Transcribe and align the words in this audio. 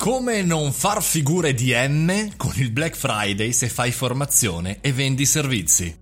Come 0.00 0.40
non 0.40 0.72
far 0.72 1.02
figure 1.02 1.52
di 1.52 1.74
M 1.74 2.30
con 2.38 2.52
il 2.56 2.70
Black 2.70 2.96
Friday 2.96 3.52
se 3.52 3.68
fai 3.68 3.92
formazione 3.92 4.78
e 4.80 4.94
vendi 4.94 5.26
servizi? 5.26 5.99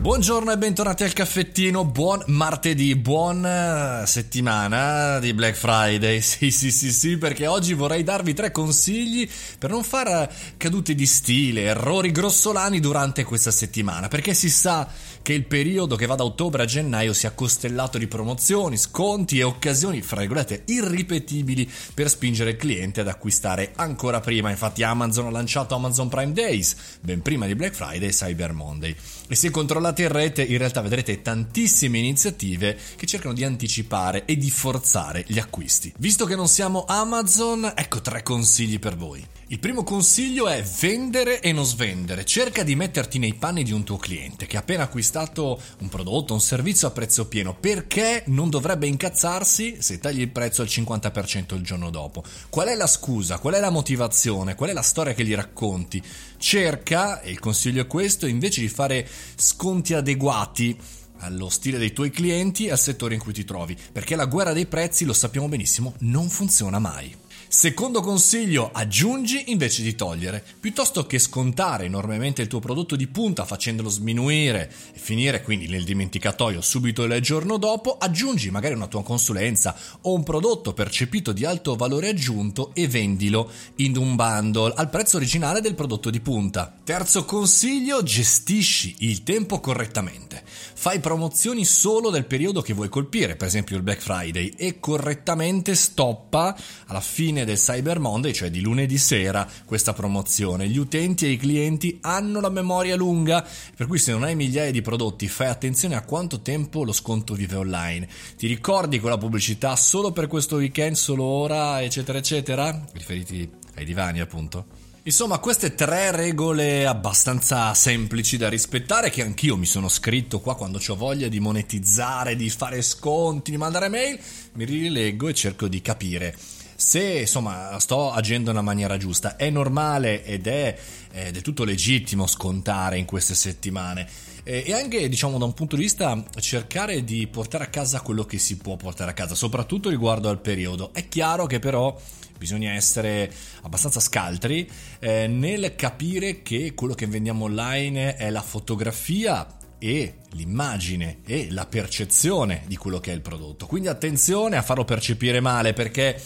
Buongiorno 0.00 0.52
e 0.52 0.56
bentornati 0.56 1.02
al 1.02 1.12
caffettino, 1.12 1.84
buon 1.84 2.22
martedì, 2.28 2.94
buona 2.94 4.06
settimana 4.06 5.18
di 5.18 5.34
Black 5.34 5.56
Friday, 5.56 6.20
sì 6.22 6.52
sì 6.52 6.70
sì 6.70 6.92
sì, 6.92 7.18
perché 7.18 7.48
oggi 7.48 7.74
vorrei 7.74 8.04
darvi 8.04 8.32
tre 8.32 8.52
consigli 8.52 9.28
per 9.58 9.70
non 9.70 9.82
fare 9.82 10.30
cadute 10.56 10.94
di 10.94 11.04
stile, 11.04 11.62
errori 11.62 12.12
grossolani 12.12 12.78
durante 12.78 13.24
questa 13.24 13.50
settimana, 13.50 14.06
perché 14.06 14.34
si 14.34 14.48
sa 14.48 14.88
che 15.20 15.32
il 15.32 15.44
periodo 15.44 15.96
che 15.96 16.06
va 16.06 16.14
da 16.14 16.24
ottobre 16.24 16.62
a 16.62 16.66
gennaio 16.66 17.12
sia 17.12 17.32
costellato 17.32 17.98
di 17.98 18.06
promozioni, 18.06 18.78
sconti 18.78 19.40
e 19.40 19.42
occasioni, 19.42 20.00
fra 20.00 20.20
virgolette, 20.20 20.62
irripetibili 20.66 21.70
per 21.92 22.08
spingere 22.08 22.50
il 22.50 22.56
cliente 22.56 23.00
ad 23.00 23.08
acquistare 23.08 23.72
ancora 23.74 24.20
prima. 24.20 24.48
Infatti 24.48 24.84
Amazon 24.84 25.26
ha 25.26 25.30
lanciato 25.30 25.74
Amazon 25.74 26.08
Prime 26.08 26.32
Days, 26.32 26.76
ben 27.00 27.20
prima 27.20 27.46
di 27.46 27.56
Black 27.56 27.74
Friday 27.74 28.08
e 28.08 28.12
Cyber 28.12 28.52
Monday. 28.52 28.94
E 29.28 29.34
se 29.34 29.50
controllate 29.50 29.87
in 29.96 30.08
rete, 30.08 30.42
in 30.42 30.58
realtà 30.58 30.80
vedrete 30.80 31.22
tantissime 31.22 31.98
iniziative 31.98 32.76
che 32.96 33.06
cercano 33.06 33.34
di 33.34 33.44
anticipare 33.44 34.24
e 34.24 34.36
di 34.36 34.50
forzare 34.50 35.24
gli 35.26 35.38
acquisti. 35.38 35.92
Visto 35.98 36.26
che 36.26 36.36
non 36.36 36.48
siamo 36.48 36.84
Amazon, 36.86 37.72
ecco 37.74 38.00
tre 38.00 38.22
consigli 38.22 38.78
per 38.78 38.96
voi. 38.96 39.24
Il 39.50 39.60
primo 39.60 39.82
consiglio 39.82 40.46
è 40.46 40.62
vendere 40.62 41.40
e 41.40 41.52
non 41.52 41.64
svendere. 41.64 42.26
Cerca 42.26 42.62
di 42.62 42.76
metterti 42.76 43.18
nei 43.18 43.32
panni 43.32 43.62
di 43.62 43.72
un 43.72 43.82
tuo 43.82 43.96
cliente 43.96 44.44
che 44.44 44.58
ha 44.58 44.60
appena 44.60 44.82
acquistato 44.82 45.58
un 45.78 45.88
prodotto, 45.88 46.34
un 46.34 46.40
servizio 46.42 46.86
a 46.86 46.90
prezzo 46.90 47.28
pieno. 47.28 47.56
Perché 47.58 48.24
non 48.26 48.50
dovrebbe 48.50 48.86
incazzarsi 48.86 49.76
se 49.78 50.00
tagli 50.00 50.20
il 50.20 50.28
prezzo 50.28 50.60
al 50.60 50.68
50% 50.68 51.54
il 51.54 51.62
giorno 51.62 51.88
dopo? 51.88 52.22
Qual 52.50 52.68
è 52.68 52.74
la 52.74 52.86
scusa? 52.86 53.38
Qual 53.38 53.54
è 53.54 53.58
la 53.58 53.70
motivazione? 53.70 54.54
Qual 54.54 54.68
è 54.68 54.74
la 54.74 54.82
storia 54.82 55.14
che 55.14 55.24
gli 55.24 55.34
racconti? 55.34 56.02
Cerca, 56.36 57.22
e 57.22 57.30
il 57.30 57.38
consiglio 57.38 57.80
è 57.80 57.86
questo, 57.86 58.26
invece 58.26 58.60
di 58.60 58.68
fare 58.68 59.08
sconti 59.34 59.94
adeguati 59.94 60.78
allo 61.20 61.48
stile 61.48 61.78
dei 61.78 61.94
tuoi 61.94 62.10
clienti 62.10 62.66
e 62.66 62.72
al 62.72 62.78
settore 62.78 63.14
in 63.14 63.20
cui 63.20 63.32
ti 63.32 63.46
trovi, 63.46 63.74
perché 63.92 64.14
la 64.14 64.26
guerra 64.26 64.52
dei 64.52 64.66
prezzi, 64.66 65.06
lo 65.06 65.14
sappiamo 65.14 65.48
benissimo, 65.48 65.94
non 66.00 66.28
funziona 66.28 66.78
mai. 66.78 67.16
Secondo 67.50 68.02
consiglio, 68.02 68.68
aggiungi 68.70 69.50
invece 69.50 69.82
di 69.82 69.94
togliere. 69.94 70.44
Piuttosto 70.60 71.06
che 71.06 71.18
scontare 71.18 71.86
enormemente 71.86 72.42
il 72.42 72.46
tuo 72.46 72.60
prodotto 72.60 72.94
di 72.94 73.06
punta 73.06 73.46
facendolo 73.46 73.88
sminuire 73.88 74.70
e 74.92 74.98
finire 74.98 75.42
quindi 75.42 75.66
nel 75.66 75.84
dimenticatoio 75.84 76.60
subito 76.60 77.04
il 77.04 77.22
giorno 77.22 77.56
dopo, 77.56 77.96
aggiungi 77.96 78.50
magari 78.50 78.74
una 78.74 78.86
tua 78.86 79.02
consulenza 79.02 79.74
o 80.02 80.12
un 80.12 80.24
prodotto 80.24 80.74
percepito 80.74 81.32
di 81.32 81.46
alto 81.46 81.74
valore 81.74 82.10
aggiunto 82.10 82.74
e 82.74 82.86
vendilo 82.86 83.50
in 83.76 83.96
un 83.96 84.14
bundle 84.14 84.74
al 84.76 84.90
prezzo 84.90 85.16
originale 85.16 85.62
del 85.62 85.74
prodotto 85.74 86.10
di 86.10 86.20
punta. 86.20 86.70
Terzo 86.84 87.24
consiglio, 87.24 88.02
gestisci 88.02 88.96
il 88.98 89.22
tempo 89.22 89.58
correttamente. 89.58 90.44
Fai 90.74 91.00
promozioni 91.00 91.64
solo 91.64 92.10
del 92.10 92.26
periodo 92.26 92.62
che 92.62 92.72
vuoi 92.72 92.88
colpire, 92.88 93.36
per 93.36 93.48
esempio 93.48 93.76
il 93.76 93.82
Black 93.82 94.00
Friday, 94.00 94.52
e 94.56 94.80
correttamente 94.80 95.74
stoppa 95.74 96.56
alla 96.86 97.00
fine 97.00 97.44
del 97.44 97.56
Cyber 97.56 97.98
Monday, 97.98 98.32
cioè 98.32 98.50
di 98.50 98.60
lunedì 98.60 98.98
sera, 98.98 99.48
questa 99.64 99.92
promozione. 99.92 100.68
Gli 100.68 100.78
utenti 100.78 101.26
e 101.26 101.30
i 101.30 101.36
clienti 101.36 101.98
hanno 102.02 102.40
la 102.40 102.50
memoria 102.50 102.96
lunga, 102.96 103.46
per 103.76 103.86
cui 103.86 103.98
se 103.98 104.12
non 104.12 104.22
hai 104.22 104.34
migliaia 104.34 104.70
di 104.70 104.82
prodotti 104.82 105.28
fai 105.28 105.48
attenzione 105.48 105.94
a 105.94 106.02
quanto 106.02 106.40
tempo 106.40 106.84
lo 106.84 106.92
sconto 106.92 107.34
vive 107.34 107.56
online. 107.56 108.08
Ti 108.36 108.46
ricordi 108.46 109.00
quella 109.00 109.18
pubblicità 109.18 109.76
solo 109.76 110.12
per 110.12 110.26
questo 110.26 110.56
weekend, 110.56 110.96
solo 110.96 111.24
ora, 111.24 111.82
eccetera, 111.82 112.18
eccetera? 112.18 112.84
Riferiti 112.92 113.50
ai 113.74 113.84
divani, 113.84 114.20
appunto. 114.20 114.87
Insomma, 115.08 115.38
queste 115.38 115.74
tre 115.74 116.10
regole 116.10 116.84
abbastanza 116.84 117.72
semplici 117.72 118.36
da 118.36 118.50
rispettare, 118.50 119.08
che 119.08 119.22
anch'io 119.22 119.56
mi 119.56 119.64
sono 119.64 119.88
scritto 119.88 120.38
qua 120.40 120.54
quando 120.54 120.78
ho 120.86 120.96
voglia 120.96 121.28
di 121.28 121.40
monetizzare, 121.40 122.36
di 122.36 122.50
fare 122.50 122.82
sconti, 122.82 123.50
di 123.50 123.56
mandare 123.56 123.88
mail, 123.88 124.20
mi 124.52 124.66
rileggo 124.66 125.28
e 125.28 125.32
cerco 125.32 125.66
di 125.66 125.80
capire 125.80 126.36
se 126.80 127.20
insomma 127.20 127.76
sto 127.80 128.12
agendo 128.12 128.50
nella 128.50 128.62
maniera 128.62 128.98
giusta, 128.98 129.34
è 129.34 129.50
normale 129.50 130.24
ed 130.24 130.46
è, 130.46 130.78
è 131.10 131.32
del 131.32 131.42
tutto 131.42 131.64
legittimo 131.64 132.28
scontare 132.28 132.98
in 132.98 133.04
queste 133.04 133.34
settimane 133.34 134.06
e 134.48 134.72
anche 134.72 135.10
diciamo 135.10 135.36
da 135.36 135.44
un 135.44 135.52
punto 135.52 135.76
di 135.76 135.82
vista 135.82 136.24
cercare 136.40 137.04
di 137.04 137.26
portare 137.26 137.64
a 137.64 137.66
casa 137.66 138.00
quello 138.00 138.24
che 138.24 138.38
si 138.38 138.56
può 138.56 138.76
portare 138.76 139.10
a 139.10 139.14
casa, 139.14 139.34
soprattutto 139.34 139.90
riguardo 139.90 140.30
al 140.30 140.40
periodo. 140.40 140.94
È 140.94 141.06
chiaro 141.06 141.44
che 141.44 141.58
però 141.58 141.94
bisogna 142.38 142.72
essere 142.72 143.30
abbastanza 143.62 144.00
scaltri 144.00 144.66
eh, 145.00 145.26
nel 145.26 145.74
capire 145.74 146.40
che 146.40 146.72
quello 146.72 146.94
che 146.94 147.06
vendiamo 147.06 147.44
online 147.44 148.16
è 148.16 148.30
la 148.30 148.40
fotografia 148.40 149.46
e 149.78 150.14
l'immagine 150.30 151.18
e 151.26 151.48
la 151.50 151.66
percezione 151.66 152.62
di 152.66 152.76
quello 152.76 153.00
che 153.00 153.12
è 153.12 153.14
il 153.14 153.20
prodotto. 153.20 153.66
Quindi 153.66 153.88
attenzione 153.88 154.56
a 154.56 154.62
farlo 154.62 154.86
percepire 154.86 155.40
male 155.40 155.74
perché 155.74 156.18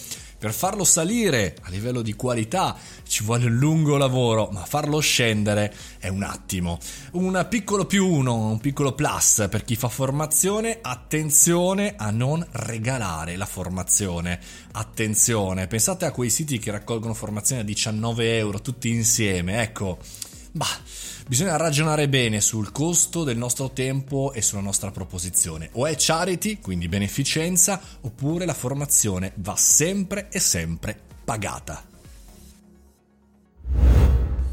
per 0.43 0.51
farlo 0.51 0.83
salire 0.83 1.55
a 1.61 1.69
livello 1.69 2.01
di 2.01 2.15
qualità 2.15 2.75
ci 3.07 3.23
vuole 3.23 3.45
un 3.45 3.55
lungo 3.55 3.95
lavoro, 3.95 4.49
ma 4.51 4.65
farlo 4.65 4.99
scendere 4.99 5.73
è 5.99 6.09
un 6.09 6.21
attimo. 6.21 6.79
Un 7.11 7.47
piccolo 7.49 7.85
più 7.85 8.05
uno, 8.05 8.47
un 8.47 8.59
piccolo 8.59 8.91
plus 8.91 9.47
per 9.49 9.63
chi 9.63 9.77
fa 9.77 9.87
formazione, 9.87 10.79
attenzione 10.81 11.93
a 11.95 12.11
non 12.11 12.45
regalare 12.51 13.37
la 13.37 13.45
formazione. 13.45 14.37
Attenzione, 14.73 15.67
pensate 15.67 16.03
a 16.03 16.11
quei 16.11 16.29
siti 16.29 16.59
che 16.59 16.71
raccolgono 16.71 17.13
formazione 17.13 17.61
a 17.61 17.63
19 17.63 18.35
euro 18.37 18.59
tutti 18.59 18.89
insieme, 18.89 19.61
ecco. 19.61 19.97
Bah, 20.55 20.67
bisogna 21.27 21.57
ragionare 21.57 22.07
bene 22.07 22.39
sul 22.39 22.71
costo 22.71 23.23
del 23.23 23.37
nostro 23.37 23.71
tempo 23.71 24.33
e 24.33 24.43
sulla 24.43 24.61
nostra 24.61 24.91
proposizione. 24.91 25.69
O 25.73 25.87
è 25.87 25.95
charity, 25.97 26.59
quindi 26.59 26.87
beneficenza, 26.87 27.81
oppure 28.01 28.45
la 28.45 28.53
formazione 28.53 29.33
va 29.37 29.55
sempre 29.55 30.29
e 30.29 30.39
sempre 30.39 30.95
pagata. 31.25 31.83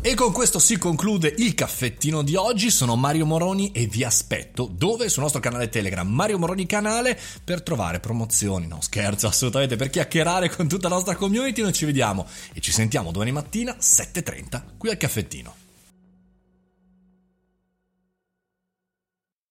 E 0.03 0.15
con 0.15 0.33
questo 0.33 0.59
si 0.59 0.79
conclude 0.79 1.35
il 1.37 1.55
caffettino 1.55 2.23
di 2.23 2.35
oggi. 2.35 2.71
Sono 2.71 2.97
Mario 2.97 3.27
Moroni 3.27 3.71
e 3.73 3.87
vi 3.87 4.03
aspetto 4.03 4.71
dove? 4.73 5.11
Sul 5.11 5.23
nostro 5.23 5.43
canale 5.43 5.69
Telegram 5.69 6.09
Mario 6.09 6.39
Moroni 6.39 6.65
Canale 6.65 7.21
per 7.45 7.61
trovare 7.63 8.01
promozioni. 8.01 8.67
No, 8.67 8.81
scherzo, 8.81 9.27
assolutamente 9.27 9.77
per 9.77 9.91
chiacchierare 9.91 10.49
con 10.49 10.67
tutta 10.67 10.89
la 10.89 10.95
nostra 10.95 11.17
community. 11.17 11.61
Noi 11.61 11.75
ci 11.75 11.85
vediamo 11.85 12.27
e 12.55 12.61
ci 12.61 12.73
sentiamo 12.73 13.11
domani 13.11 13.33
mattina 13.33 13.77
7:30 13.79 14.65
qui 14.79 14.89
al 14.89 14.97
caffettino. 14.97 15.69